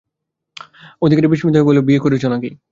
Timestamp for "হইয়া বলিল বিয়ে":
1.53-2.03